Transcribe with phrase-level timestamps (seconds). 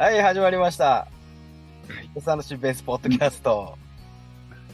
[0.00, 1.08] はい、始まりました。
[2.14, 3.50] ケサのシベースポッドキャスト。
[3.50, 3.76] よ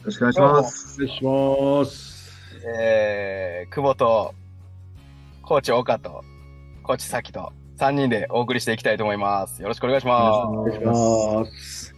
[0.04, 1.02] ろしくお願いします。
[1.02, 2.32] お願いします。
[2.64, 4.34] えー、久保と、
[5.42, 6.22] コーチ岡と、
[6.84, 9.60] コーチさきと、3人でお送りしていきたいと思います。
[9.60, 10.46] よろしくお願いします。
[10.46, 11.92] お願いします。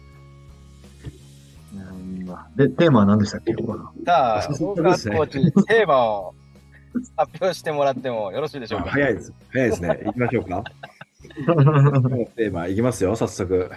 [1.75, 2.25] うん
[2.55, 3.53] で、テーマは何でしたっけ？
[3.53, 6.33] ここのさあ、早速岡コーチ、テーマを
[7.15, 8.89] 発表してもらってもよろしいでしょうか？
[8.89, 9.31] 早いです。
[9.51, 9.99] 早いですね。
[10.03, 10.63] 行きましょうか。
[12.35, 13.71] テーマいきますよ、早速。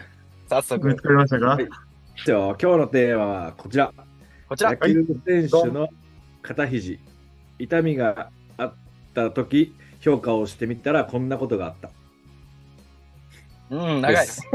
[0.48, 1.46] 早速見つ、かりましたか？
[1.46, 1.68] はい
[2.24, 3.92] じゃあ今日のテーマはこちら。
[4.48, 4.76] こちら野。
[4.78, 5.88] 球選手の
[6.42, 7.00] 肩肘、
[7.58, 8.74] 痛みがあっ
[9.14, 11.90] た時評価をしてみたらこんなことがあった。
[13.70, 14.30] うん、長いで。
[14.30, 14.42] す。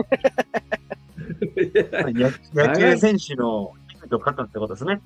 [2.56, 5.02] 野野球選手の肘と肩ってことですね。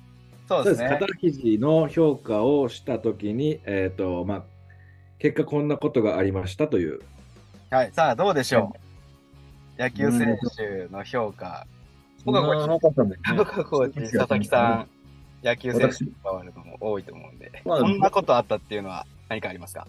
[0.46, 4.44] そうですす肩肘の評価をした時に、えっ、と、まあ、
[5.18, 7.00] 結果こんなことがありましたという。
[7.72, 8.70] はい、さあ、どうでしょ
[9.78, 9.82] う？
[9.82, 11.66] 野球選手の評価。
[12.22, 14.86] 僕はこれそんなかったんだよね僕はコーチ、佐々木さ
[15.42, 19.88] ん、野球選手に関わるのも多いと思うんで、まあこんなことあったっていうのは何かありますか？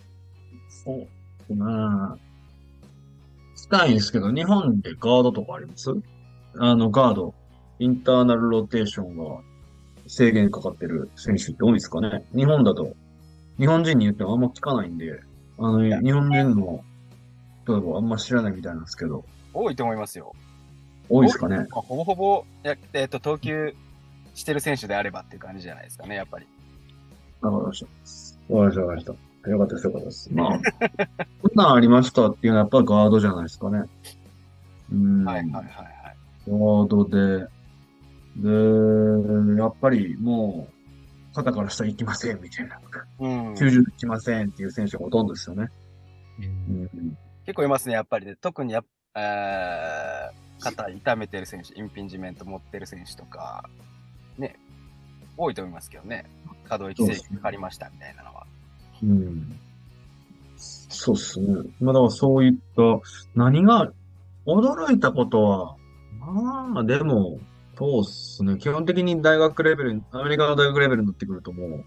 [0.70, 1.06] そ
[1.50, 5.92] うなあしたいんですけど、日本でガードとかあります？
[6.60, 7.34] あの、ガード、
[7.80, 9.42] インターナルローテーションが
[10.08, 12.24] 制限かかってる選手って多いですかね？
[12.34, 12.96] 日本だと、
[13.58, 15.20] 日本人に言ってもあんま聞かないんで、
[15.58, 16.82] あの、日本人の
[17.64, 20.34] 人はあんま知らないみたいなんですけど、多いと思いますよ。
[21.10, 23.76] 多いですかねまあほぼほぼ、やえっと、投球
[24.34, 26.48] してる選手であればっていう感じじゃないですかね、やっぱり。
[27.42, 27.86] わかりまし
[28.48, 28.54] た。
[28.54, 29.50] わかりました、わかりました。
[29.50, 30.34] よかったです、よかったです。
[30.34, 30.60] まあ、
[31.42, 33.84] こんなんありましたっていうのはやっぱりガードじゃないですかね。
[34.92, 35.26] うん。
[35.26, 35.68] はいはいはいはい。
[36.48, 37.48] ガードで、
[38.36, 42.80] で、やっぱりもう、肩から下行きませんみたいな。
[43.20, 45.70] うん、90行きませんっていう選手がほとんどですよね。
[46.40, 47.18] うん。
[47.46, 48.36] 結構いますね、やっぱりね。
[48.40, 48.84] 特にや、
[49.16, 53.70] えー、肩痛めてる選手、インピンジメント持ってる選手とか、
[54.38, 54.56] ね、
[55.38, 56.26] 多いと思いますけどね。
[56.68, 58.46] 可動域制限かかりましたみたいなのは。
[59.04, 59.60] うん。
[60.58, 61.48] そうっすね。
[61.82, 62.82] まあだからそういった、
[63.36, 63.92] 何が、
[64.46, 65.76] 驚いたことは、
[66.20, 67.40] まあでも、
[67.78, 68.58] そうっすね。
[68.58, 71.84] 基本的に大学レベル、アメリカの大学レベルになってくるともう、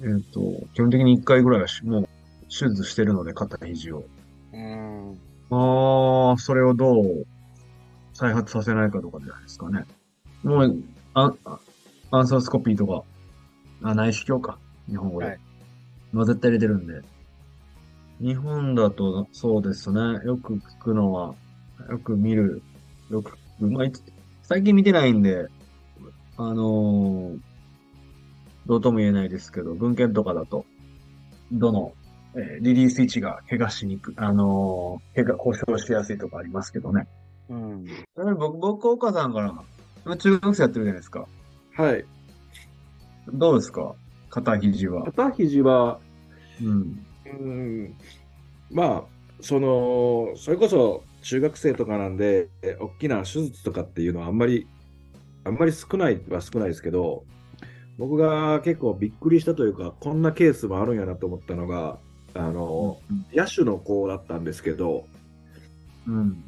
[0.00, 0.40] えっ、と、
[0.74, 2.08] 基本的に1回ぐらいはもう
[2.48, 4.04] 手術してるので、肩肘を。
[4.52, 5.18] うん。
[5.50, 7.26] ああ、それをどう
[8.14, 9.84] 再発させないかとかじゃないですかね。
[10.42, 10.76] もう、
[11.14, 11.58] あ、あ
[12.10, 13.02] アンサースコピーとか、
[13.82, 14.58] あ、内視鏡か。
[14.88, 15.26] 日本語で。
[15.26, 15.38] はい
[16.12, 17.02] まあ絶対入れてるんで。
[18.20, 20.00] 日本だと、そうですね。
[20.24, 21.34] よく聞くのは、
[21.90, 22.62] よく見る、
[23.10, 23.70] よく聞く。
[23.70, 23.86] まあ、
[24.42, 25.48] 最近見てないんで、
[26.38, 27.38] あのー
[28.66, 30.66] どうとも言えないですけど、文献とかだと、
[31.52, 31.92] どの、
[32.36, 37.06] えーリリース位置が怪我しにくい、あのー怪我、故障しやすいとかありますけどね。
[37.48, 37.86] うん。
[38.38, 39.54] 僕、僕、岡さんから、
[40.04, 41.26] 今中学生やってるじゃないですか。
[41.76, 42.04] はい。
[43.32, 43.94] どうですか？
[44.30, 45.04] 肩肘は。
[45.04, 45.98] 肩肘は、
[46.62, 47.04] うん。
[47.26, 47.94] うん
[48.70, 49.04] まあ、
[49.40, 54.66] その、それこそ中学生とかなんで、え大きな手術とかっていうのはあんまり、
[55.44, 57.24] あんまり少ないは少ないですけど、
[57.98, 61.98] 僕が結構びっくりしたというか、こんなケースもあるんやなと思ったのが、
[62.38, 63.00] あの、
[63.32, 65.06] 野手の子だったんですけど、
[66.06, 66.42] うん。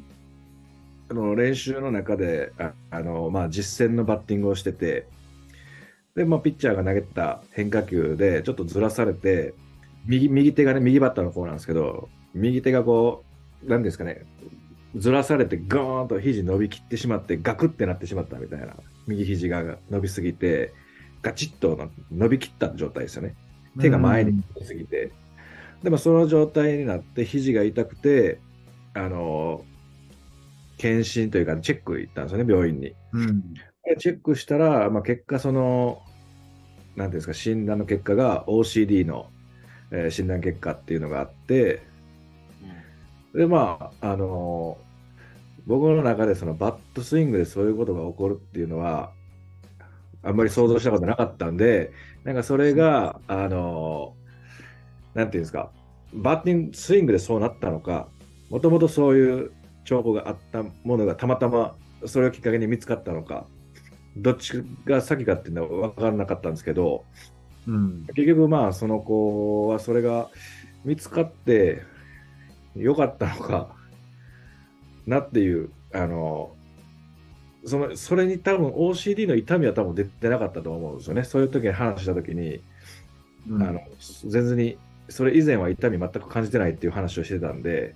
[1.11, 5.07] あの練習の中でああの、まあ、実戦のバッティングをしてて、
[6.15, 9.53] でまあ、ピッチャーが投げた変化球でちょっとずらされて、
[10.05, 13.23] 右右手がね、右バッターの方なんですけど、右手がこ
[13.65, 14.21] う、なんですかね、
[14.95, 18.75] ずらされて、ゴーンと肘伸びきってしまって、ガクってなってしまったみたいな、
[19.07, 20.73] 右肘が伸びすぎて、
[21.21, 23.35] ガチッとな伸びきった状態ですよね。
[23.79, 25.11] 手が前に出すぎて、
[25.83, 28.39] でもその状態になって肘が痛くて
[28.93, 29.63] あの
[30.77, 32.93] 検診というかチェック行ったんですよね病院に。
[33.13, 33.53] うん。
[33.83, 36.01] でチェックしたら、まあ、結果その
[36.95, 39.29] 何ていうんですか診断の結果が OCD の、
[39.91, 41.81] えー診断結果っていうのがあって
[43.33, 44.77] でまああの
[45.65, 49.11] 僕の中でそのバットスイングでそういうことが起こるっていうのは
[50.23, 51.91] あんまり想像したことなかったんで
[52.23, 54.15] なんかそれがあの
[55.13, 55.71] なんていうんですか
[56.13, 58.07] バッティングスイングでそうなったのか
[58.49, 59.51] もともとそういう
[59.85, 61.75] 兆候があったものがたまたま
[62.05, 63.45] それをきっかけに見つかったのか
[64.17, 67.05] どっちが先かっていうのは分からなかったんですけど
[67.67, 68.05] うん。
[68.15, 70.29] 結局まあその子はそれが
[70.83, 71.83] 見つかって
[72.75, 73.75] よかったのか
[75.05, 76.55] なっていうあの
[77.65, 82.61] そのそれに多分 OCD の痛みは多分出てなかったと思うんですよねそういう時に話した時に、
[83.49, 83.81] うんあの
[84.25, 84.77] 全然に
[85.09, 87.95] それ以前は痛み全く感じてないっていう話をしてたんで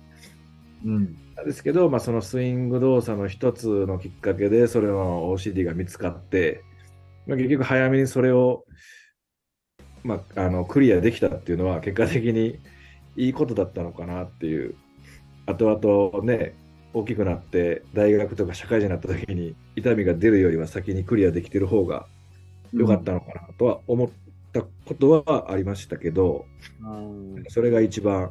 [0.84, 1.16] うん。
[1.34, 6.62] なんですけど、まあ、そのスイング動作の一つのきっかけで、それの OCD が見つかって、
[7.26, 8.64] まあ、結局早めにそれを、
[10.02, 12.58] まあ、あのクリアできたっていうのは、結果的に
[13.16, 14.74] いいことだったのかなっていう、
[15.46, 16.54] 後々ね、
[16.92, 22.06] 大きくなって、大学とか社会人になった時に、痛みが出るよりは先にクリアできてる方が
[22.72, 24.10] 良かったのかなとは思っ
[24.54, 26.46] たことはありましたけど、
[26.80, 27.44] うん。
[27.48, 28.30] それが一番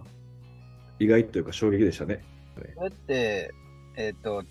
[1.00, 2.24] 意外というか衝撃でしたね。
[2.56, 3.54] それって、
[3.96, 4.44] えっ、と、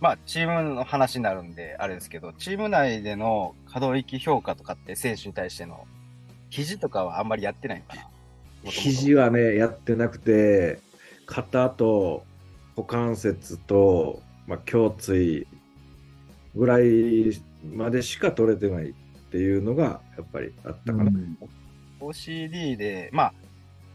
[0.00, 5.86] まあ、チームの話になるんで、あれですけど、チーム内での可動域評価とかって選手に対しての、
[6.50, 7.96] 肘とかはあんまりやってないのか
[8.64, 8.70] な？
[8.70, 10.80] 肘はね、やってなくて、
[11.26, 12.24] 肩と
[12.76, 15.46] 股関節と、まあ、胸椎
[16.54, 17.40] ぐらい
[17.74, 18.94] までしか取れてない
[19.34, 21.10] っていうのが、やっぱりあったかな。
[21.98, 23.34] OCD で、まあ、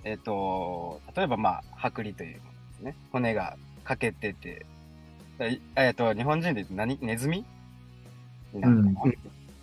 [0.04, 2.96] えっ、と、例えばまあ、剥離というものですね。
[3.14, 3.56] 骨が
[3.86, 4.66] 欠けてて、
[5.40, 7.46] ええっ、と、日本人で言うと何ネズミ？
[8.52, 9.14] になかな、うん。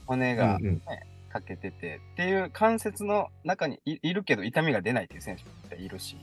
[0.06, 0.82] 骨がうんうん。
[1.30, 5.46] 欠けてて、っていう関節の中にいいるけど痛みが出ないっていう選手っ
[5.76, 6.16] ているし、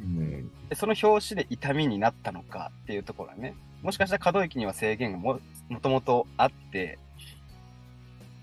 [0.00, 0.48] うん。
[0.68, 7.00] でその表紙で痛みになったのかっていうところはね、もしかしたら可動域には制限がももともとあって、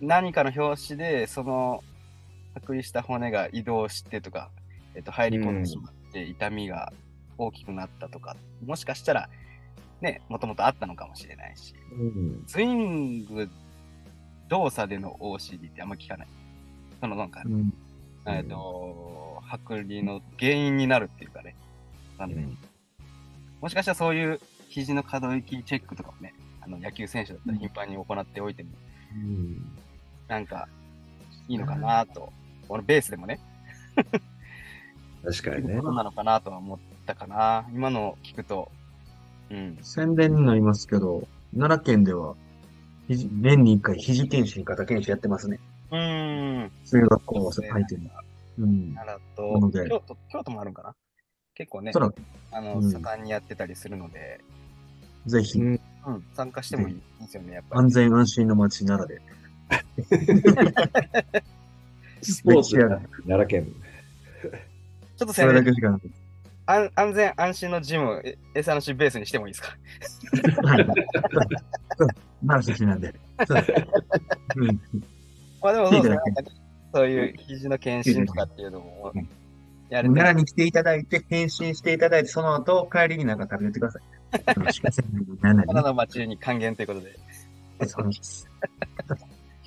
[0.04, 1.84] 何かの表紙でその
[2.56, 4.50] 剥離した骨が移動してとか、
[4.96, 6.94] えっと、入り込んでしまって痛みが
[7.38, 8.36] 大きくなったとか、
[8.66, 9.30] もしかしたら
[10.02, 12.44] ね、もともとあったのかもしれないし、うん。
[12.46, 13.50] スイング
[14.50, 16.28] 動作での OCD ってあんま聞かない。
[17.00, 17.74] そのなんか、うん。
[18.28, 21.56] えっと、剥離の原因になるっていうかね、
[22.18, 22.58] あのうん。
[23.62, 24.40] もしかしたらそういう
[24.70, 28.70] 肘の可動域チェックとかもね、あの野球選手だったら頻繁に行っておいても、
[29.16, 29.78] うん
[30.28, 30.68] なんか、
[31.48, 32.32] いいのかなと、
[32.68, 33.40] このベースでもね、
[35.24, 35.84] 確かにねこ。
[35.84, 37.66] となのかなとは思ったかな。
[37.74, 38.72] 今の聞くと、
[39.50, 39.78] うん。
[39.82, 42.36] 宣伝になりますけど、奈良県では、
[43.08, 45.60] 肘年に一回肘検診、肩検診やってますね。
[45.92, 46.72] うーん。
[46.84, 48.02] そういう学校は入ってる。
[48.60, 48.94] うん。
[48.96, 50.96] 奈良と、京都、京都もあるんかな
[51.56, 52.12] 結構ねそ、ら、
[52.52, 54.40] あの、うん盛んにやってたりするので、
[55.26, 57.82] ぜひ、うんうん、参加してもいいですよね、やっぱり。
[57.82, 59.22] 安全安心の街奈良で。
[62.22, 62.78] スポーツ。
[62.78, 63.68] 奈良県。
[65.18, 66.14] ちょっとそれだ宣伝けしかなくて。
[66.66, 69.76] 安安全安心のジム、え SNC ベースにしてもいいですか？
[70.64, 70.86] はい。
[72.48, 73.14] 奈良出身なんで。
[75.62, 76.18] まあでもそうですね
[76.94, 77.32] そうい。
[77.32, 78.66] う肘の検診とかってい。
[78.66, 79.28] うのもうん
[79.90, 80.72] やれて奈良に来てい。
[80.72, 81.04] ただい。
[81.06, 81.98] て、返信してい。
[81.98, 82.24] ただい。
[82.24, 84.02] て、その後、帰りになんか食べてください。
[85.42, 86.86] 奈良の町に還元とい。
[86.86, 87.20] うことで。
[87.88, 88.48] そうです。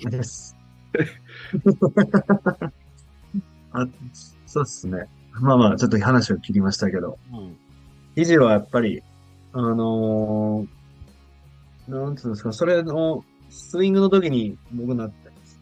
[0.05, 0.55] です。
[3.71, 3.87] あ、
[4.45, 5.07] そうっすね。
[5.39, 7.57] まあまあ、ちょっと話を切りましたけど、うん。
[8.15, 9.03] 肘はやっぱり、
[9.53, 15.09] あのーなんつうんですか、それの、スイングの時に僕な、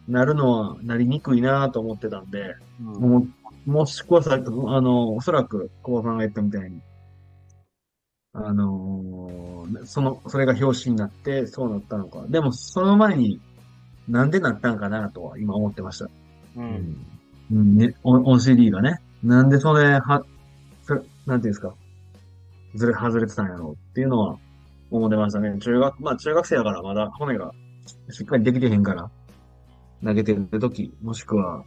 [0.08, 3.26] なるのはなりにくいなと思ってたんで、うんも
[3.64, 4.38] もしくはさ、あ
[4.80, 6.80] の、おそらく、久保さんが言ったみたいに、
[8.32, 12.24] あのーその、それが表紙になって、そうなったのか。
[12.28, 13.40] でも、その前に、
[14.08, 16.04] なんでなったんかなとは今思ってました。
[16.04, 16.10] う。
[16.56, 17.06] うんん
[17.52, 19.00] うん、ね、お OCD がね。
[19.22, 20.24] なんでそれ、は、
[20.84, 21.74] それなんていうんですか。
[22.74, 24.38] ずれ、外れてたんやろうっていうのは
[24.90, 25.58] 思ってましたね。
[25.58, 27.52] 中学、まあ中学生だからまだ骨が
[28.10, 29.10] しっかりできてへんから、
[30.04, 31.64] 投げてる時、もしくは、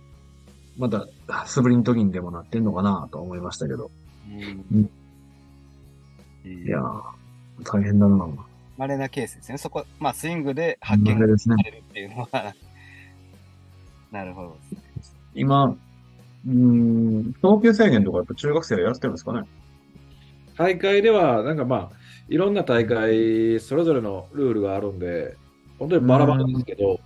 [0.78, 1.08] また
[1.46, 3.92] 素振りの時にでもなってんのかなとは思いましたけど。
[4.72, 4.90] うん
[6.46, 7.02] いやー、
[7.64, 8.28] 大変だな。
[8.80, 9.58] 稀なケースですね。
[9.58, 11.56] そこ、まあスイングで発見さ。
[11.58, 12.56] れるっていうのは、
[14.10, 14.58] なるほど。
[15.36, 19.42] 今、うーん、投球制限とかやっぱ中学生はやってるんですかね
[20.58, 21.98] 大会では、なんかまあ、
[22.30, 25.36] いろんな大会、それぞれのルールがあるんで、
[25.78, 27.02] 本当にバラバラですけど、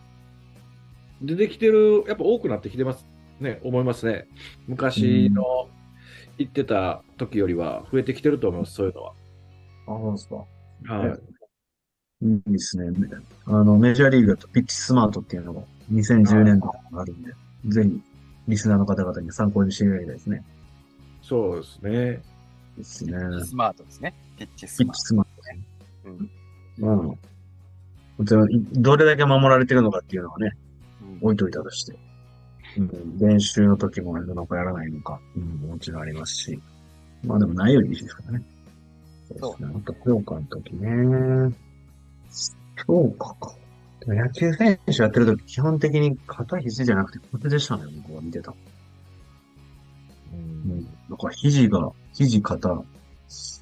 [1.23, 3.07] 出てきてる、やっぱ多くなってきてます
[3.39, 4.27] ね、思いますね。
[4.67, 5.69] 昔の
[6.37, 9.13] 行ってた時よりは増えてきてると思います、そういうのは。
[9.87, 10.35] あ、そうですか。
[10.35, 11.32] はい。
[12.23, 12.85] いいですね。
[13.45, 15.61] あの、メジャーリーグだとピッチスマートっていうのが
[15.91, 17.33] 2010年度があるんで、
[17.67, 18.01] ぜひ、
[18.47, 20.43] リスナーの方々に参考にしていただきたいですね。
[21.21, 22.21] そうですね。
[22.77, 23.13] ですね。
[23.45, 24.13] スマートですね。
[24.37, 25.31] ピッチスピッマーチスマート。
[26.05, 26.09] ト。
[26.09, 26.29] うん
[26.79, 27.07] うん。
[27.07, 27.17] も
[28.25, 30.51] ちろん、いどれだけ守られてるのかっていうのはね、
[31.01, 31.97] うん置いといたとして。
[32.77, 36.59] うん、練習の時もやるのかやらないのか、うん、もちろんありますし。
[37.23, 38.43] まあでもないよりいいですからね。
[39.39, 39.75] そうですね。
[39.77, 41.53] あと、評価の時ね。
[42.85, 43.55] 評価か。
[43.99, 48.51] でも野球選手やってる時、基本的に肩肘じゃなくて腰でしたね、僕は見てた。
[48.51, 48.55] う
[50.35, 50.39] うん
[50.79, 50.83] ん。
[51.09, 52.83] だから肘が、肘肩、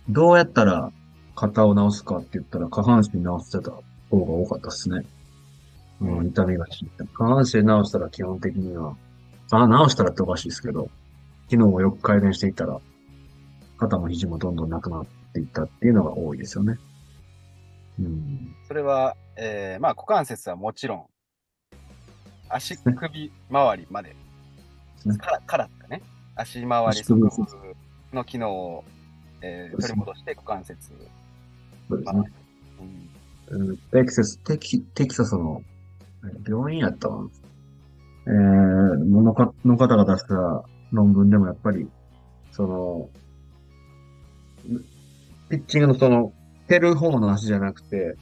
[0.10, 0.92] どうやったら
[1.36, 3.72] 肩を治すかって言ったら下半身治してた
[4.10, 5.06] 方が多かったですね。
[6.01, 7.06] うん、痛みが引いた。
[7.06, 7.60] 下半身治
[7.90, 8.96] したら基本的には、
[9.51, 10.90] あ、治したらっておかしいですけど、
[11.50, 12.80] 機能をよく改善していったら、
[13.78, 16.78] 肩も肘もどんどんなくなっていったっていうのが多いですよね。
[18.05, 18.55] うん。
[18.67, 21.05] それは、えー、まあ股関節はもちろん、
[22.50, 24.15] 足首周りまで、
[25.05, 26.01] ねから、からですかね。
[26.36, 27.31] 足回り足首側
[28.13, 28.84] の機能を、
[29.41, 30.89] えー、取り戻して股関節
[31.89, 32.31] そうですね。
[32.79, 33.12] うん
[33.51, 35.62] うんテキサス、テキ、テキサスの、
[36.24, 37.27] え病院やったわ。
[38.27, 41.88] えー、のか、の方が出した論文でもやっぱり、
[42.51, 43.10] その、
[45.50, 46.31] ピッチングのその、
[46.72, 48.16] 蹴る方の足じゃなくて、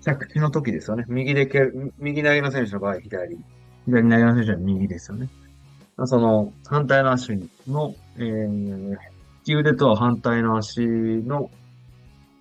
[0.00, 1.04] 着地の時ですよね。
[1.06, 3.38] 右で蹴る、右投げの選手の場合、左。
[3.86, 5.28] 左投げの選手は右ですよね。
[6.06, 7.30] その、反対の足
[7.68, 8.96] の、えー、利
[9.44, 11.52] き腕とは反対の足の、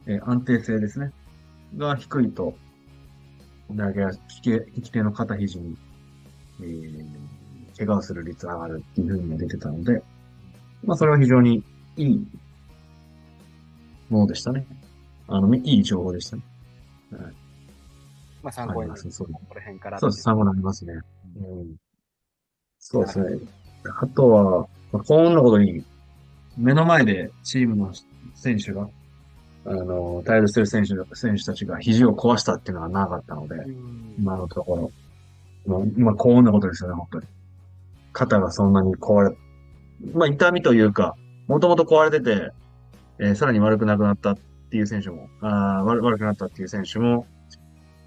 [0.07, 1.11] えー安定性ですね。
[1.77, 2.55] が低いと、
[3.77, 5.77] 投げ足、利き利き手の肩肘に、
[6.61, 7.05] えー、
[7.77, 10.01] 怪我をする率が上がるっていうふうにも出てたので、
[10.83, 11.63] まあそれは非常に
[11.95, 12.27] いい
[14.09, 14.65] ものでしたね。
[15.35, 16.43] あの、いい情報でしたね。
[18.43, 19.99] まあ参考になりますそうこの辺から。
[19.99, 20.93] そうです、参考になりますね。
[21.37, 21.75] うん。
[22.77, 23.39] そうですね。
[23.99, 25.83] あとは、まあ幸運なことに、
[26.55, 27.91] 目の前でチームの
[28.35, 28.87] 選手が、
[29.65, 34.91] あの、対応してる選手が選手たちが肘を壊したっていうのはなかったので、うん今のところ。
[35.65, 37.25] まあ、まあ、幸運なことですよね、本当に。
[38.11, 39.35] 肩がそんなに壊れ、
[40.13, 41.15] まあ、痛みというか、
[41.47, 42.51] もともと壊れてて、
[43.17, 44.37] えーさらに悪くなくなったっ
[44.73, 47.27] ていう選手も、あー悪悪くなったっていう選手も、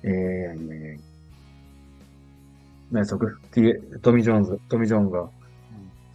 [0.03, 0.99] えー、
[2.91, 3.39] 内側、
[4.03, 5.29] トミー・ジョーンズ、トミー・ジョーンが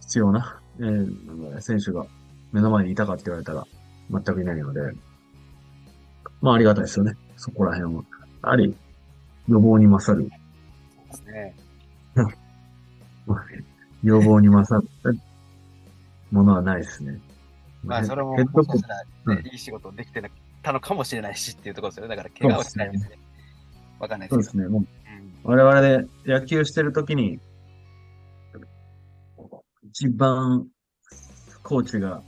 [0.00, 2.04] 必要な、えー選手が
[2.52, 3.66] 目の前にいたかって言われたら
[4.10, 4.80] 全くいないので、
[6.42, 7.14] まあありがたいですよね。
[7.38, 8.02] そこら辺は。
[8.42, 8.76] やはり、
[9.48, 10.28] 予防に勝る。
[10.28, 11.54] そうですね。
[14.04, 15.18] 予防に勝る
[16.30, 17.18] ものはないですね。
[17.84, 20.20] まあそれも、ヘッドコもしかしたら、ねいい仕事できて
[20.62, 22.16] たのかもしれないしっていうところですよね。
[22.16, 23.18] だから怪我をしないですね。
[23.98, 24.42] わかんないでけど。
[24.42, 24.68] そうですすね。
[24.68, 24.86] もううん
[25.44, 27.40] 我々で野球してるときに、
[29.82, 30.68] 一番
[31.62, 32.22] コーチが、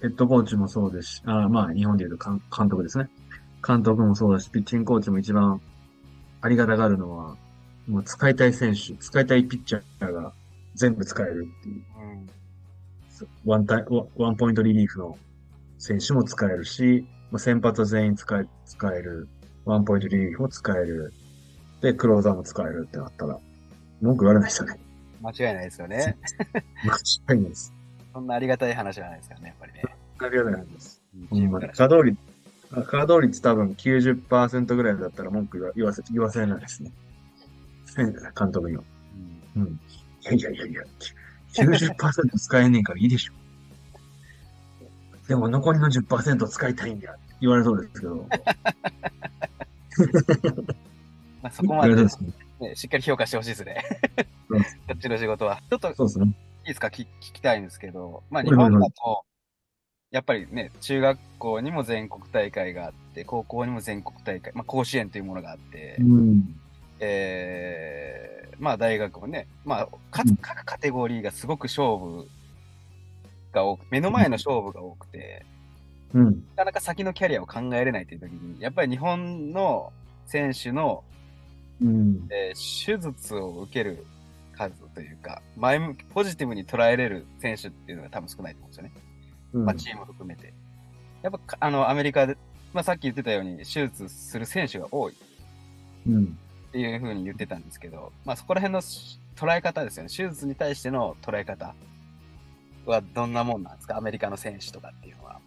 [0.00, 3.08] ヘッドコーチもそうですし、あまあ日本で言うと監監督ですね。
[3.66, 5.60] 監督もそうだし、ピッチングコーチも一番
[6.40, 7.36] ありがたがるのは、
[7.86, 10.32] もう使いたい選手、使いたいピッチャーが
[10.74, 11.74] 全部使えるっていう。
[11.76, 12.40] うん
[13.44, 15.18] ワンタイワワンポイントリリーフの
[15.78, 19.28] 選手も使えるし、まあ、先発は全員使え、使える。
[19.64, 21.12] ワンポイントリリーフも使える。
[21.80, 23.38] で、クローザーも使えるってなったら、
[24.00, 24.80] 文句言われないですよね。
[25.22, 26.16] 間違いないですよね。
[26.84, 27.72] 間違いないです。
[28.12, 29.82] そんなありがたい話じゃないですからね、やっぱりね。
[30.18, 31.02] ありがたいです。
[31.30, 32.18] 稼働率、
[32.72, 36.92] あ稼働率多分90%ぐらいだったら文句言わせ、言わせないですね。
[38.38, 38.82] 監督には。
[39.56, 39.80] うんうん。
[40.22, 40.82] いやいやいやいや、
[41.54, 43.32] 90%使えんねんからいいでしょ。
[45.30, 48.26] でも残りの10%使いたいんだって言われそうですけど。
[51.40, 52.18] まあそこまで、ね、です
[52.58, 52.74] ね。
[52.74, 53.84] しっかり評価してほしいですね。
[54.48, 54.58] こ
[54.92, 55.62] っちの仕事は。
[55.70, 56.34] ちょっといそうですね。
[56.64, 56.88] いですか？
[56.88, 59.24] 聞聞きたいんですけど、まあ日本だと、
[60.10, 66.60] やっぱりね、中学校にも全国大会があって、高校にも全国大会、まあ甲子園というものがあって、うん。
[66.98, 72.28] えー、まあ大学もね、まあ各カテゴリーがすごく勝負
[73.52, 75.44] が多く、目の前の勝負が多くて、
[76.12, 76.24] うん。
[76.24, 79.92] なかなか先のキャリアを考えれないという時に、やっぱり日本の
[80.26, 81.04] 選手の、
[81.80, 82.28] うん。
[82.30, 84.04] えー手術を受ける
[84.56, 88.92] 数というか、前向き、ポジティブに捉えれる選手っていうのが多分少ないと思うんですよね。
[89.52, 90.52] うんまあ、チーム含めて。
[91.22, 92.36] やっぱか、あの、アメリカで、
[92.72, 95.14] まあ、さっき言ってたように、手術する選手が多い
[96.06, 96.38] うん。
[96.68, 100.08] っていうふうに言ってたんですけど、まあ、そこら辺のし捉え方ですよね。
[100.08, 101.74] 手術に対しての捉え方
[102.86, 103.96] はどんなもんなんですか？
[103.96, 105.38] アメリカの選手とかっていうのは。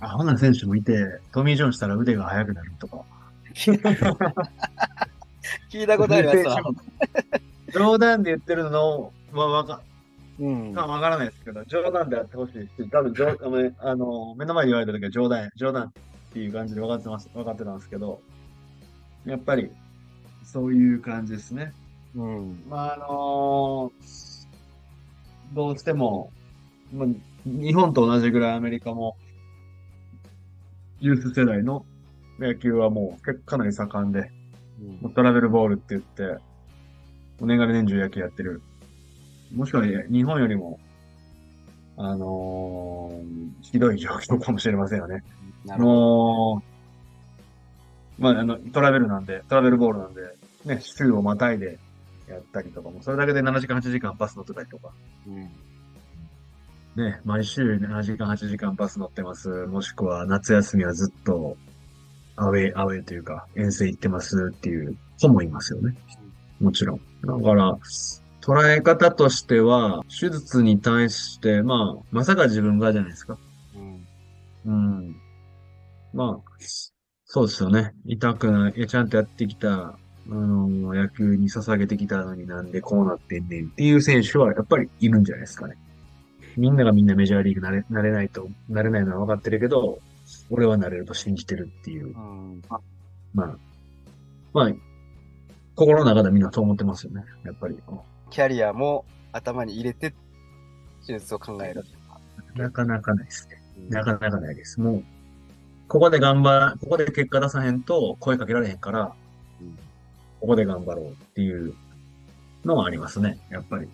[0.00, 3.02] アホな選手もいて、トミー・ジョンしたら腕が速くなるとか。
[5.70, 6.62] 聞いたことありますわ。
[7.74, 9.80] 冗談で言ってるのはわか、
[10.38, 10.72] うん。
[10.72, 15.92] まあわからないですけど、冗談であってほしいし、多分冗あのあの、目の前で言われた時は冗談、冗談っ
[16.32, 18.20] ていう感じで分かってます、分かってたんですけど、
[19.26, 19.70] やっぱり、
[20.44, 21.72] そういう感じですね。
[22.14, 22.62] うん。
[22.70, 23.90] まあ、あの
[25.52, 26.32] どうしても、
[26.92, 27.08] まあ、
[27.44, 29.16] 日本と同じぐらいアメリカも、
[31.00, 31.84] ユース世代の
[32.38, 34.30] 野球はもう結構かなり盛んで、
[35.00, 36.38] もうトラベルボールって言って、も
[37.42, 38.62] う年がら年中野球やってる。
[39.54, 40.78] もしくは日本よりも、
[41.96, 45.22] あのーひどい状況かもしれませんよね。
[45.76, 46.62] も
[48.18, 50.22] う、まあ、あの、トラベルなんで、トラベルボールなんで、
[50.64, 51.78] ね、週をまたいで
[52.28, 54.92] やったりとかも、それだけで7時間、8時間バス乗ってたりとか、
[55.26, 55.50] うん。
[57.04, 59.48] ね、毎週7時間、8時間バス乗ってます。
[59.66, 61.56] もしくは夏休みはずっと
[62.36, 65.94] アウェイ、アウェイというか遠征行ってますっていう子もいますよね。
[66.60, 67.00] もちろん。
[67.24, 67.78] だから、
[68.40, 73.38] 捉え方としては、手術に対して、まあ、まさか自分がじゃないですか。
[73.74, 74.06] うん。
[74.64, 75.16] うん。
[76.12, 76.54] まあ、
[77.24, 77.92] そうですよね。
[78.06, 79.98] 痛くない、ちゃんとやってきた、
[80.30, 85.76] あの、野球に捧げてきたのになんでこうなってんねんっていう選手はやっぱりいるんじゃないですかね。
[86.56, 90.00] みんながみんなメジャーリーグなれ、なれないと、なれないのは分かってるけど、
[90.50, 92.08] 俺はなれると信じてるっていう。
[92.08, 92.62] うん。
[93.32, 93.56] まあ、
[94.52, 94.72] まあ、
[95.74, 97.24] 心の中でみんなそう思ってますよね。
[97.44, 97.78] やっぱり。
[98.30, 100.14] キャリアも頭に入れて、
[101.06, 101.84] 手術を考える。
[102.54, 103.62] なかなかないですね。
[103.78, 104.80] うんなかなかないです。
[104.80, 105.04] もう、
[105.86, 109.27] ここで頑張ら、ここで結果出さへんと声かけられへんから、うん
[110.40, 111.74] ここで頑張ろうっていう
[112.64, 113.88] のはありますね、やっぱり。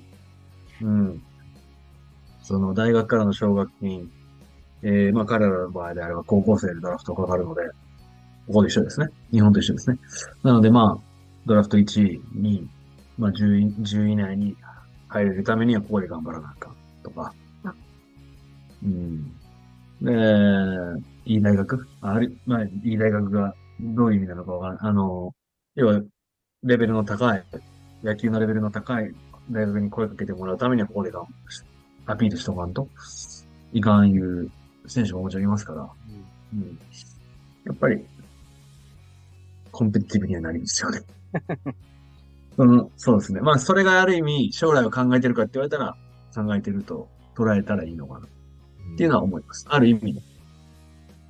[0.82, 1.22] うん。
[2.42, 4.10] その大学からの奨学金、
[4.82, 7.62] えー、まあ彼らの場合であれば高校生でドラフトかかるので、
[8.46, 9.08] ここで一緒ですね。
[9.30, 9.98] 日本と一緒ですね。
[10.42, 11.02] なのでまあ、
[11.46, 12.68] ドラフト1位に、
[13.16, 14.56] まあ10位、10位以内に
[15.08, 17.32] 入れるためにはここで頑張らなあかとか。
[18.84, 19.32] うん。
[20.02, 20.12] で、
[21.24, 21.86] いい大学？
[22.02, 24.90] ある、まあ、いい大学がどういう意味なのかわからない。
[24.90, 25.34] あの、
[25.74, 26.02] 要は、
[26.64, 27.44] レベルの高い、
[28.02, 29.14] 野球のレベルの高い
[29.50, 31.64] 大学に声かけてもらうためにはここで頑張
[32.06, 32.88] アピールしとかんと、
[33.72, 34.50] いかんいう
[34.86, 35.88] 選手ももちろんいますから、
[36.54, 36.78] うん。
[37.64, 38.04] やっぱり、
[39.72, 41.00] コンペティティブにはなりますよね。
[42.56, 43.40] うん、そうですね。
[43.40, 45.96] まあ、それがある意味、将来を考えてるかって言われたら、
[46.34, 48.26] 考えてると捉えたらいいのかな。
[48.26, 49.66] っていうのは思います。
[49.68, 50.22] ある意味。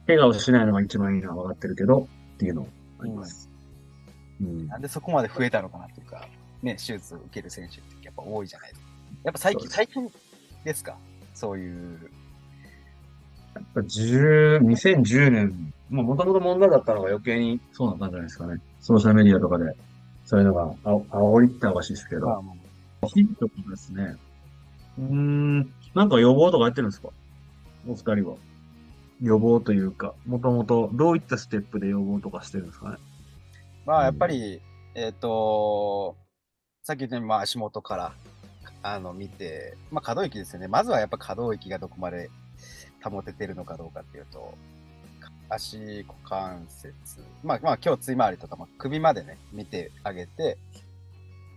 [0.06, 2.68] 怪我をしないのが一番いいのは分かってるけど、っていうのは
[3.00, 3.48] あります。
[3.48, 3.53] うん。
[4.40, 6.26] なんでそこまで増えたのかなっていうか、
[6.62, 8.86] ね、手術を受ける選手ってやっぱ多いじゃないですか。
[9.24, 10.12] やっぱ最近、最近
[10.64, 10.96] ですか？
[11.34, 12.10] そういう。
[13.54, 18.60] やっぱ10 2010年、まあもともと問題だったのが余計にそうなったんじゃないですかね。
[18.80, 19.76] ソーシャルメディアとかで、
[20.24, 22.42] そういうのが、あ、煽りっておかしいですけど、
[23.06, 24.16] ヒントですね。
[24.98, 25.58] うーん、
[25.94, 27.10] なんか予防とかやってるんですか？
[27.86, 28.34] お二人は。
[29.22, 32.96] 予防というか、もともとどういったステップで予防とかしてるんですかね？
[33.86, 34.60] まあやっぱり、
[34.94, 36.16] えっ、と、
[36.82, 38.12] さっき言ったようにまあ足元から、
[38.82, 40.68] あの見て、まあ可動域ですよね。
[40.68, 42.30] まずはやっぱ可動域がどこまで
[43.02, 44.54] 保ててるのかどうかっていうと、
[45.48, 46.94] 足股関節、
[47.42, 50.58] まあまあ今日つい回りとか、まあ、首までね、見てあげて、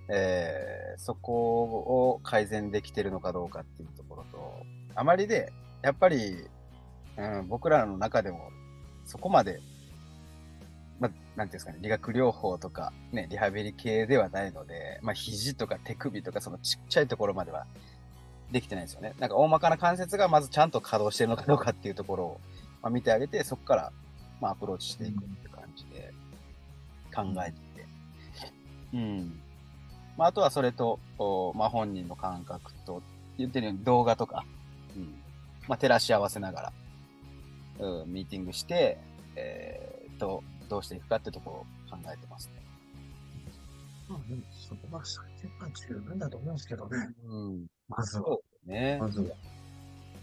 [0.09, 6.49] えーそこを改善できてるのかどうかっていうところと、あまりで、やっぱり、
[7.17, 8.49] うん、僕らの中でも、
[9.05, 9.59] そこまで、
[10.99, 17.67] まあ、なんていうんですかね、理学療法とか、ね、リハビリ系ではないので、まあ、肘とか手首とか、そのちっちゃいところまでは
[18.51, 19.13] できてないですよね。
[19.19, 22.41] なんか大まかな関節がまずちゃんと稼働してるのかどうかっていうところを、
[22.81, 23.91] まあ、見てあげて、そこから、
[24.41, 26.13] まあ、アプローチしていくって感じで
[27.13, 27.88] 考えてて。
[28.93, 29.39] うん。
[30.17, 33.01] まあ、あとはそれと、おまあ、本人の感覚と、
[33.38, 34.45] 言ってるように動画とか、
[34.95, 35.15] うん。
[35.67, 36.73] まあ、照らし合わせながら、
[37.79, 38.97] うん、ミーティングして、
[39.36, 41.51] えー、と、どうしていくかってとこ
[41.91, 42.62] ろを考えてますね。
[44.10, 46.97] まあでも、そこは最低は十分だと思うんですけどね。
[47.25, 47.65] うん。
[47.89, 48.25] まずは。
[48.25, 48.97] そうね。
[49.01, 49.27] まずは。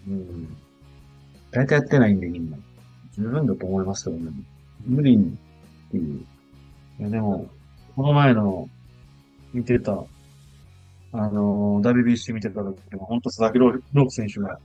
[0.09, 0.57] うん。
[1.51, 2.57] 大体やってないんで、みんな。
[3.13, 4.33] 十分だと思いますけどね。
[4.87, 5.39] 無理に
[5.89, 6.27] っていう。
[7.01, 7.47] いや、でも、
[7.95, 8.69] この前の、
[9.53, 10.05] 見てた、
[11.13, 13.59] あのー、WBC 見てた時でも、本当佐々木
[13.93, 14.59] 朗希選手が、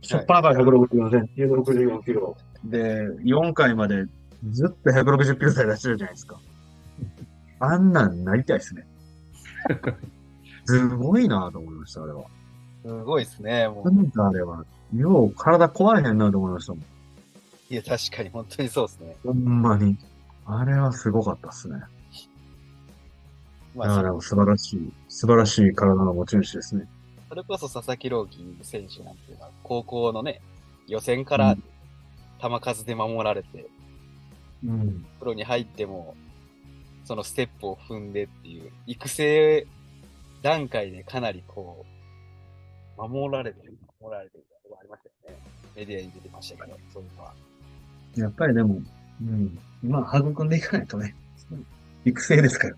[0.00, 2.36] しょっぱなから164センチ、164キロ。
[2.64, 4.06] で、4回まで
[4.50, 6.40] ずっと160キロ台出してるじゃないですか。
[7.60, 8.86] あんなんなりたいですね。
[10.66, 12.24] すごいなと思いました、あれは。
[12.84, 13.68] すごいですね。
[13.68, 14.02] もうな。
[14.02, 16.82] んかあれは、よう体壊れへんなと思いましたもん。
[17.70, 19.16] いや、確かに本当にそうですね。
[19.24, 19.96] ほんまに。
[20.46, 21.80] あれはすごかったっすね。
[23.74, 26.86] まあ、素晴らしい、素晴らしい体の持ち主ですね。
[27.28, 30.40] それこそ佐々木朗希選手なんていうのは、高校のね、
[30.86, 31.56] 予選から
[32.40, 33.66] 球数で守られて、
[34.64, 35.06] うん。
[35.18, 36.14] プロに入っても、
[37.04, 39.66] そのステップを踏んでっていう、育成
[40.42, 41.84] 段階でかなりこ
[42.98, 45.42] う、守られてる、守られてるところありましたよね。
[45.76, 47.34] メディアに出てましたけど、そういうのは。
[48.16, 48.80] やっぱりでも、
[49.22, 49.58] うん。
[49.82, 51.14] まあ、育んでいかないとね。
[52.04, 52.68] 育成ですか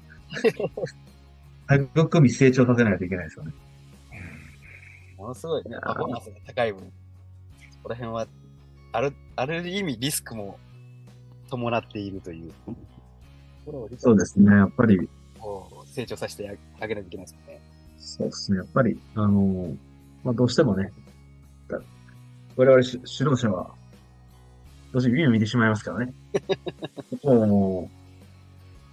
[1.68, 1.77] ら。
[1.77, 3.53] 育み成長させないといけないですよね。
[5.16, 6.92] ものすごいね、パフォーマンスが高い分、
[7.70, 8.27] そこら辺は、
[8.92, 10.59] ある、ある意味リスクも
[11.48, 12.52] 伴っているという。
[13.98, 14.52] そうですね。
[14.52, 15.09] やっぱり、
[15.87, 17.61] 成長させてあげないといけないですよね。
[17.98, 18.59] そうですね。
[18.59, 19.74] やっぱり、あの、
[20.22, 20.92] まあ、どうしてもね、
[21.68, 21.80] だ
[22.56, 23.70] 我々し指導者は、
[24.92, 26.14] どうしても夢を見てしまいますからね。
[27.24, 27.90] も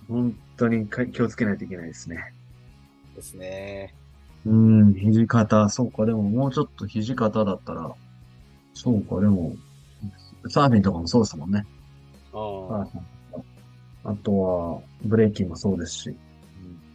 [0.09, 2.33] う、本当にか気をつけないといけないですね。
[3.15, 3.93] ですね。
[4.45, 7.93] うん、肘肩、そうか、でももうちょっと肘肩だったら、
[8.73, 9.55] そうか、でも、
[10.49, 11.65] サーフィンとかもそうですもんね。
[12.33, 12.87] あ
[14.05, 16.17] あとは、ブレーキもそうですし、うん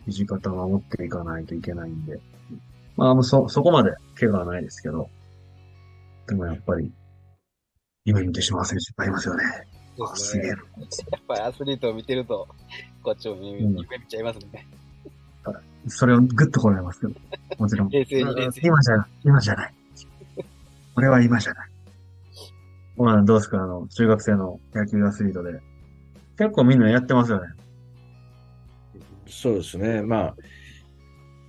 [0.06, 2.18] 肘肩守っていかないといけないんで。
[2.96, 5.08] まあ、もうそ、そこまで怪我はないですけど。
[6.26, 6.90] でもやっぱり、
[8.04, 9.44] 夢見てしまう選手いっぱいいますよね。
[10.00, 10.56] あ、すげえな。
[10.56, 10.64] やっ
[11.28, 12.48] ぱりアスリートを見てると、
[13.02, 14.66] こっちも夢,、うん夢見ちゃいますね。
[15.88, 17.14] それをグッとこられますけど。
[17.58, 17.88] もちろん。
[17.88, 18.66] 冷静に冷静に。
[18.66, 19.74] 今じゃ、今じゃない。
[20.94, 21.68] これは今じゃない。
[22.98, 23.62] まあ、どうですか？
[23.62, 25.60] あの、中学生の野球アスリートで。
[26.36, 27.52] 結構みんなやってますよね。
[29.26, 30.02] そうですね。
[30.02, 30.36] まあ、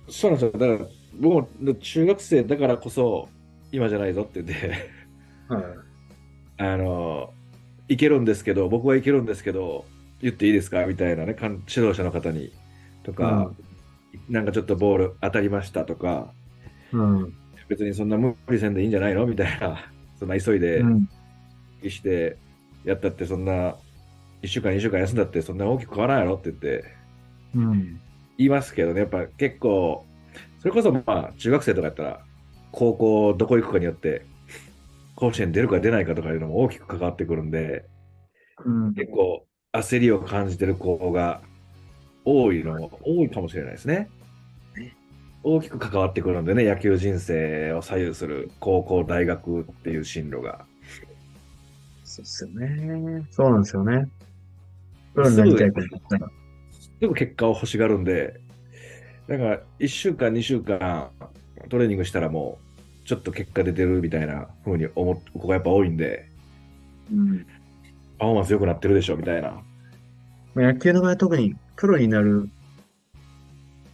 [0.08, 0.52] そうなんですよ。
[0.52, 3.28] だから、僕も中学生だからこそ、
[3.72, 4.74] 今じゃないぞって言って、
[5.48, 5.64] はい。
[6.58, 7.32] あの、
[7.88, 9.84] いけるんですけど、僕はいけるんですけど、
[10.20, 10.84] 言っていいですか？
[10.86, 12.52] みたいなね、指導者の方に、
[13.02, 13.50] とか、
[14.28, 16.32] なんかちょっとボール当たりましたとか、
[16.92, 17.34] うん。
[17.68, 19.26] 別にそんな無理せんでいいんじゃないの？
[19.26, 21.08] みたいな、そんな急いでうん。
[21.88, 22.36] して
[22.84, 23.76] やったって、そんな
[24.42, 26.34] 1週間、2週間休んだって、そんな大きく変わらんやろ？
[26.34, 26.84] って言って
[27.54, 28.00] うん。
[28.36, 30.04] 言いますけどね、やっぱ結構、
[30.58, 32.24] それこそまあ、中学生とかやったら、
[32.72, 34.26] 高校どこ行くかによって、
[35.14, 37.84] 甲子園出るか出ないかとかいうのも大きく関わってくるんで、
[38.64, 38.94] うん。
[38.94, 41.42] 結構焦りを感じてる子が
[42.24, 44.08] 多いの、多いかもしれないですね。
[45.42, 50.66] 大きく関わってくるんでね、野球人生を左右する高校、大学っていう進路が。
[52.24, 53.26] そうっすよね。
[53.30, 54.08] そうなんですよね。
[55.14, 56.30] プロになりたいと思ったら。
[57.00, 58.40] でも結果を欲しがるんで、
[59.26, 61.10] だから1週間、2週間
[61.68, 62.58] トレーニングしたらも
[63.04, 66.28] う、ちょっと結果出てるみたいな風に思う子がやっぱ多いんで、
[67.12, 67.46] うん。
[68.18, 69.62] パフォーマンス良くなってるでしょみたいな。
[70.54, 72.48] 野球の場合は特にプロになる、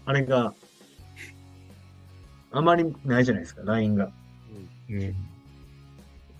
[0.05, 0.55] あれが、
[2.51, 4.11] あまりないじゃないですか、ラインが。
[4.91, 5.15] うん。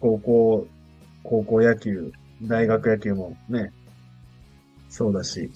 [0.01, 0.67] 高校、
[1.29, 2.13] 高校野球、
[2.43, 3.73] 大学野球もね、
[4.89, 5.51] そうだし、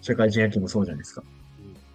[0.00, 1.22] 社会人野球もそうじゃないですか。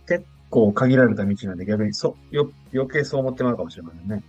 [0.07, 4.21] 結構限られた道なんで逆にそ、よ、余計そう思ってまうかもしれませんね。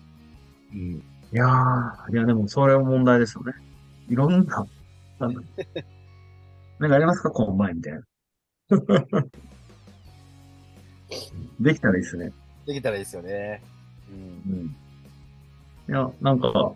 [0.73, 0.93] うん。
[0.95, 3.53] いやー、いやでもそれは問題ですよね。
[4.09, 4.67] いろんな、
[5.19, 5.43] なんか
[6.79, 7.31] なんかありますか？
[7.31, 8.01] コンバインみたいな。
[11.61, 12.33] できたらいいですね。
[12.67, 13.63] できたらいいですよね。
[14.11, 14.53] うん。
[14.53, 14.67] うん。
[14.67, 14.73] い
[15.89, 16.73] や、なんか、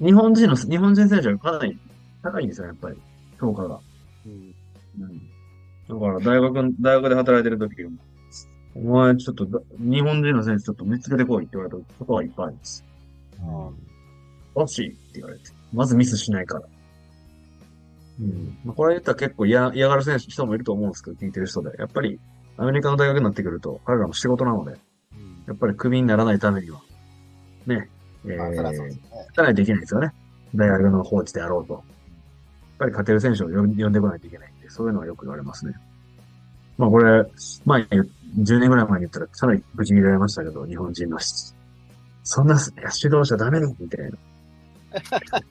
[0.00, 1.78] 日本人の、日本人選手はかなり
[2.22, 2.96] 高いんですよ、やっぱり。
[3.40, 3.80] 評価が。
[4.26, 4.54] うん。
[5.00, 5.28] うん。
[5.88, 7.90] だから、大学、大学で働いてる時も、
[8.74, 12.84] お前、ちょっとだ、日本人の選手ちょっと見つけてこいって言われたことはいっぱいあります。
[14.54, 15.44] 欲しいって言われて。
[15.72, 16.64] まずミスしないから。
[18.20, 18.58] うん。
[18.64, 21.76] まあ、これ言ったら結構嫌、嫌がる選手、人もいると思うんですけど、聞いてる人で。
[21.78, 22.20] やっぱり、
[22.56, 24.78] アメリカの大学になってくると、彼らも仕事なので、うん。
[25.46, 26.80] やっぱりクビにならないためには、
[27.66, 27.88] ね、
[28.34, 29.02] えまあ、そりゃそうーですね。
[29.10, 30.12] 勝たないですよね。
[30.54, 31.74] 大学のコーチであろうと。
[31.74, 31.82] やっ
[32.78, 35.74] ぱり勝てる選手を呼んでこないといけないんで、そういうのはよく言われますね。
[36.76, 37.24] まあこれ、
[37.64, 41.54] 前、10年ぐらい前に言ったらかなりぶち切られましたけど、日本人のし
[42.22, 44.18] そんな指導者ダメだみたいな。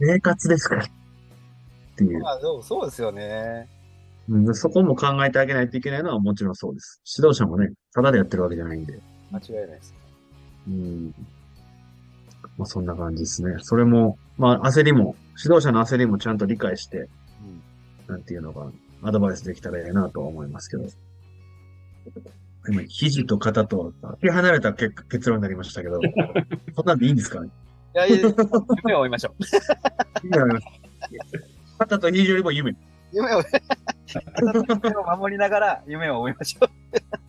[0.00, 0.84] 生活ですから。
[0.84, 0.88] っ
[1.96, 2.20] ていう。
[2.20, 3.68] まあ、でもそうですよね。
[4.28, 7.00] うんそこも考えてあげないといけないのはもちろんそうです。
[7.18, 9.00] 指導者もね、ただでやってるわけじゃないんで。
[9.32, 9.94] 間違いないです。
[10.68, 11.14] うん。
[12.58, 13.56] まあそんな感じですね。
[13.62, 17.08] それも、まあ焦りも、指導者の焦りもちゃんと理解して、うん。
[18.08, 18.70] なんていうのか、
[19.02, 20.84] アドバイスできたらいいなとは思いますけど。
[22.68, 26.00] 今、肘と肩と、かけ離れた結果結論になりましたけど、
[26.76, 27.48] そんなんでいいんですかね？
[27.94, 28.16] いやいや、
[28.84, 29.44] 夢を追いましょう。
[31.78, 32.74] 肩と肘よりも夢。
[33.12, 33.42] 夢を、
[34.82, 36.68] 夢を守りながら夢を追いましょう。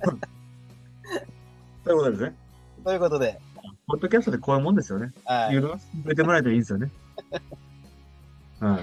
[1.86, 2.36] ということですね。
[2.84, 3.40] ということで、
[3.90, 5.12] ポッドキャストでこういうもんですよね。
[5.26, 5.54] はい。
[5.54, 6.92] 言うの触れてもらえたらいいんですよね。
[8.62, 8.78] はい。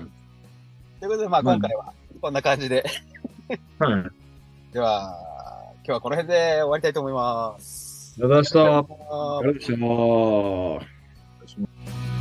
[0.99, 2.85] ということで、まあ、今回はこんな感じで。
[3.79, 4.73] はい。
[4.73, 5.16] では、
[5.77, 8.16] 今日はこの辺で終わりたいと思います。
[8.19, 8.61] ありがとうございました。
[8.61, 10.88] ありがとうござい
[11.40, 11.57] まし
[12.11, 12.15] た。